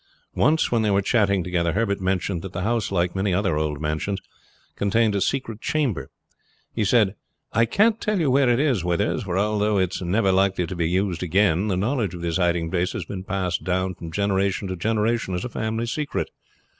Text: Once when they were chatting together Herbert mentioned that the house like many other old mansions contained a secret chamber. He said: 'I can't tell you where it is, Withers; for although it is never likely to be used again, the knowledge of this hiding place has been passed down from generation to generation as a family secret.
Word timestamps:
Once 0.33 0.71
when 0.71 0.81
they 0.81 0.89
were 0.89 0.99
chatting 0.99 1.43
together 1.43 1.73
Herbert 1.73 2.01
mentioned 2.01 2.41
that 2.41 2.53
the 2.53 2.63
house 2.63 2.91
like 2.91 3.15
many 3.15 3.35
other 3.35 3.55
old 3.55 3.79
mansions 3.79 4.19
contained 4.75 5.13
a 5.13 5.21
secret 5.21 5.61
chamber. 5.61 6.09
He 6.73 6.83
said: 6.83 7.13
'I 7.53 7.65
can't 7.67 8.01
tell 8.01 8.19
you 8.19 8.31
where 8.31 8.49
it 8.49 8.59
is, 8.59 8.83
Withers; 8.83 9.21
for 9.21 9.37
although 9.37 9.77
it 9.77 9.93
is 9.93 10.01
never 10.01 10.31
likely 10.31 10.65
to 10.65 10.75
be 10.75 10.89
used 10.89 11.21
again, 11.21 11.67
the 11.67 11.77
knowledge 11.77 12.15
of 12.15 12.21
this 12.21 12.37
hiding 12.37 12.71
place 12.71 12.93
has 12.93 13.05
been 13.05 13.23
passed 13.23 13.63
down 13.63 13.93
from 13.93 14.11
generation 14.11 14.67
to 14.69 14.75
generation 14.75 15.35
as 15.35 15.45
a 15.45 15.49
family 15.49 15.85
secret. 15.85 16.31